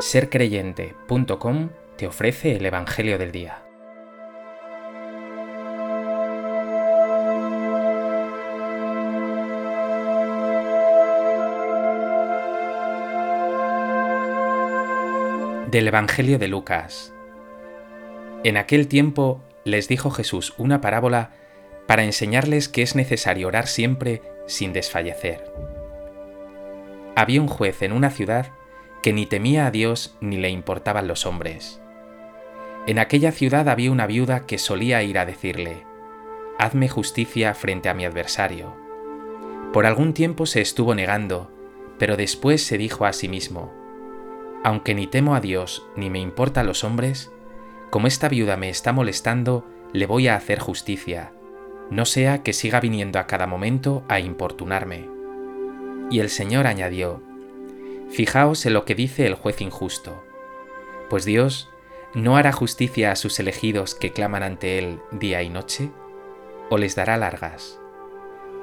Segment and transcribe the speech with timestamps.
[0.00, 3.62] sercreyente.com te ofrece el Evangelio del Día.
[15.70, 17.12] Del Evangelio de Lucas.
[18.42, 21.32] En aquel tiempo les dijo Jesús una parábola
[21.86, 25.52] para enseñarles que es necesario orar siempre sin desfallecer.
[27.14, 28.46] Había un juez en una ciudad
[29.02, 31.80] que ni temía a Dios ni le importaban los hombres.
[32.86, 35.84] En aquella ciudad había una viuda que solía ir a decirle,
[36.58, 38.74] Hazme justicia frente a mi adversario.
[39.72, 41.50] Por algún tiempo se estuvo negando,
[41.98, 43.72] pero después se dijo a sí mismo,
[44.64, 47.30] Aunque ni temo a Dios ni me importan los hombres,
[47.90, 51.32] como esta viuda me está molestando, le voy a hacer justicia,
[51.90, 55.08] no sea que siga viniendo a cada momento a importunarme.
[56.10, 57.22] Y el Señor añadió,
[58.10, 60.24] Fijaos en lo que dice el juez injusto,
[61.08, 61.70] pues Dios
[62.12, 65.90] no hará justicia a sus elegidos que claman ante Él día y noche,
[66.70, 67.78] o les dará largas.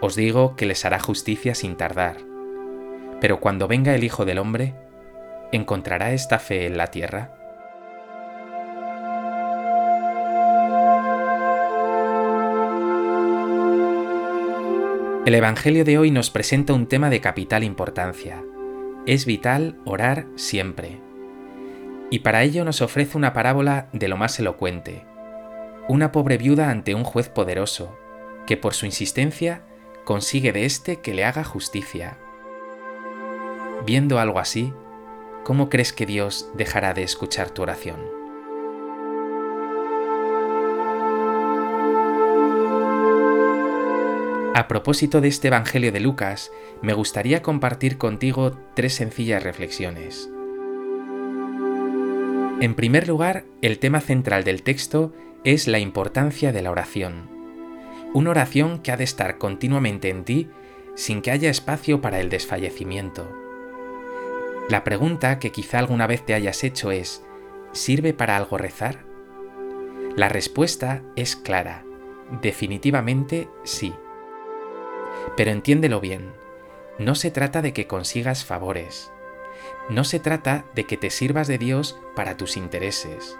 [0.00, 2.18] Os digo que les hará justicia sin tardar.
[3.20, 4.74] Pero cuando venga el Hijo del Hombre,
[5.52, 7.34] ¿encontrará esta fe en la tierra?
[15.24, 18.42] El Evangelio de hoy nos presenta un tema de capital importancia,
[19.10, 21.00] es vital orar siempre.
[22.10, 25.04] Y para ello nos ofrece una parábola de lo más elocuente.
[25.88, 27.98] Una pobre viuda ante un juez poderoso,
[28.46, 29.64] que por su insistencia
[30.04, 32.18] consigue de éste que le haga justicia.
[33.84, 34.72] Viendo algo así,
[35.42, 38.19] ¿cómo crees que Dios dejará de escuchar tu oración?
[44.60, 50.28] A propósito de este Evangelio de Lucas, me gustaría compartir contigo tres sencillas reflexiones.
[52.60, 57.30] En primer lugar, el tema central del texto es la importancia de la oración.
[58.12, 60.50] Una oración que ha de estar continuamente en ti
[60.94, 63.32] sin que haya espacio para el desfallecimiento.
[64.68, 67.24] La pregunta que quizá alguna vez te hayas hecho es,
[67.72, 69.06] ¿sirve para algo rezar?
[70.16, 71.82] La respuesta es clara,
[72.42, 73.94] definitivamente sí.
[75.36, 76.32] Pero entiéndelo bien,
[76.98, 79.10] no se trata de que consigas favores,
[79.88, 83.36] no se trata de que te sirvas de Dios para tus intereses.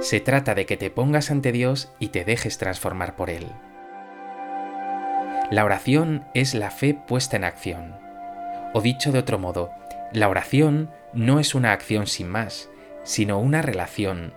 [0.00, 3.46] Se trata de que te pongas ante Dios y te dejes transformar por Él.
[5.50, 7.96] La oración es la fe puesta en acción.
[8.72, 9.70] O dicho de otro modo,
[10.12, 12.70] la oración no es una acción sin más,
[13.02, 14.32] sino una relación.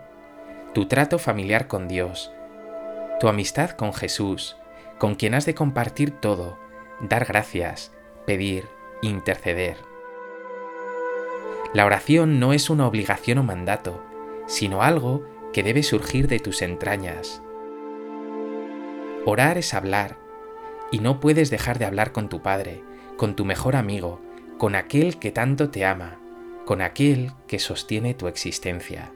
[0.73, 2.31] Tu trato familiar con Dios,
[3.19, 4.57] tu amistad con Jesús,
[5.03, 6.57] con quien has de compartir todo,
[7.01, 7.91] dar gracias,
[8.25, 8.69] pedir,
[9.01, 9.75] interceder.
[11.73, 14.01] La oración no es una obligación o mandato,
[14.47, 17.43] sino algo que debe surgir de tus entrañas.
[19.25, 20.15] Orar es hablar,
[20.89, 22.81] y no puedes dejar de hablar con tu Padre,
[23.17, 24.21] con tu mejor amigo,
[24.57, 26.17] con aquel que tanto te ama,
[26.65, 29.11] con aquel que sostiene tu existencia.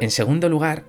[0.00, 0.84] En segundo lugar,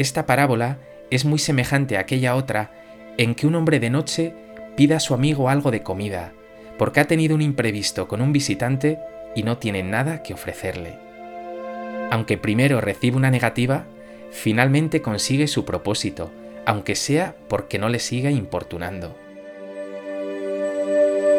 [0.00, 0.78] esta parábola
[1.10, 2.70] es muy semejante a aquella otra
[3.18, 4.34] en que un hombre de noche
[4.74, 6.32] pide a su amigo algo de comida,
[6.78, 8.98] porque ha tenido un imprevisto con un visitante
[9.36, 10.94] y no tiene nada que ofrecerle.
[12.10, 13.84] Aunque primero recibe una negativa,
[14.30, 16.30] finalmente consigue su propósito,
[16.64, 19.14] aunque sea porque no le siga importunando.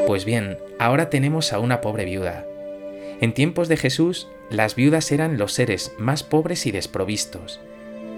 [0.06, 2.46] Pues bien, ahora tenemos a una pobre viuda.
[3.22, 7.60] En tiempos de Jesús, las viudas eran los seres más pobres y desprovistos,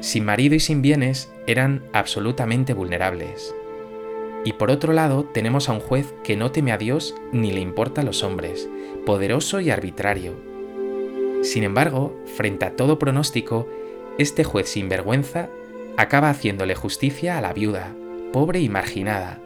[0.04, 3.56] sin marido y sin bienes, eran absolutamente vulnerables.
[4.44, 7.62] Y por otro lado tenemos a un juez que no teme a Dios ni le
[7.62, 8.68] importa a los hombres,
[9.06, 10.34] poderoso y arbitrario.
[11.42, 13.70] Sin embargo, frente a todo pronóstico,
[14.18, 15.50] este juez sin vergüenza
[15.96, 17.96] acaba haciéndole justicia a la viuda,
[18.34, 19.42] pobre y marginada,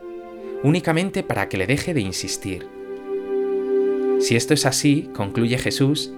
[0.64, 2.68] únicamente para que le deje de insistir.
[4.20, 6.12] Si esto es así, concluye Jesús,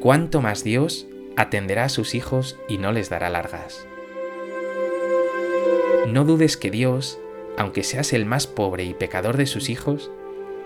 [0.00, 1.06] ¿cuánto más Dios
[1.36, 3.86] atenderá a sus hijos y no les dará largas.
[6.08, 7.18] No dudes que Dios,
[7.56, 10.10] aunque seas el más pobre y pecador de sus hijos,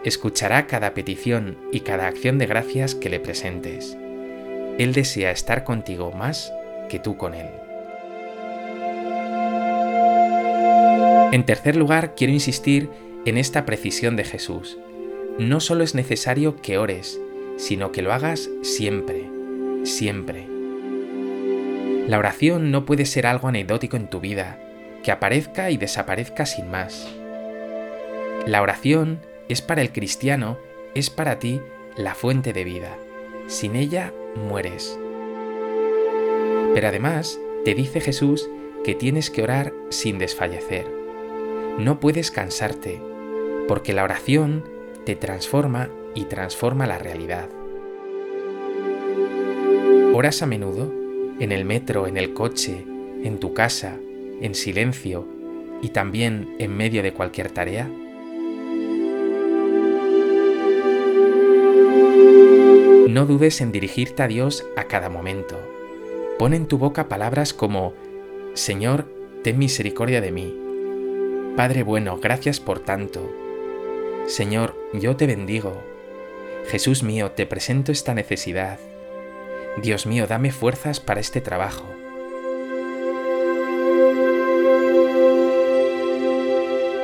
[0.04, 3.96] escuchará cada petición y cada acción de gracias que le presentes.
[4.78, 6.52] Él desea estar contigo más
[6.88, 7.48] que tú con Él.
[11.32, 12.88] En tercer lugar, quiero insistir
[13.24, 14.78] en esta precisión de Jesús.
[15.38, 17.20] No solo es necesario que ores,
[17.56, 19.28] sino que lo hagas siempre,
[19.84, 20.53] siempre.
[22.06, 24.58] La oración no puede ser algo anecdótico en tu vida,
[25.02, 27.08] que aparezca y desaparezca sin más.
[28.46, 30.58] La oración es para el cristiano,
[30.94, 31.62] es para ti
[31.96, 32.98] la fuente de vida.
[33.46, 34.98] Sin ella mueres.
[36.74, 38.50] Pero además, te dice Jesús
[38.84, 40.86] que tienes que orar sin desfallecer.
[41.78, 43.00] No puedes cansarte,
[43.66, 44.68] porque la oración
[45.06, 47.48] te transforma y transforma la realidad.
[50.12, 51.03] ¿Oras a menudo?
[51.40, 52.84] ¿En el metro, en el coche,
[53.24, 53.98] en tu casa,
[54.40, 55.26] en silencio
[55.82, 57.90] y también en medio de cualquier tarea?
[63.08, 65.60] No dudes en dirigirte a Dios a cada momento.
[66.38, 67.94] Pon en tu boca palabras como,
[68.54, 69.06] Señor,
[69.42, 70.56] ten misericordia de mí.
[71.56, 73.28] Padre bueno, gracias por tanto.
[74.26, 75.82] Señor, yo te bendigo.
[76.68, 78.78] Jesús mío, te presento esta necesidad.
[79.82, 81.84] Dios mío, dame fuerzas para este trabajo.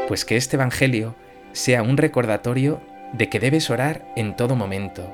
[0.08, 1.14] Pues que este Evangelio
[1.52, 2.80] sea un recordatorio
[3.12, 5.12] de que debes orar en todo momento,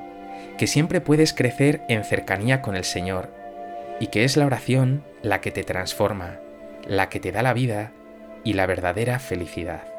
[0.57, 3.33] que siempre puedes crecer en cercanía con el Señor
[3.99, 6.39] y que es la oración la que te transforma,
[6.87, 7.91] la que te da la vida
[8.43, 9.96] y la verdadera felicidad.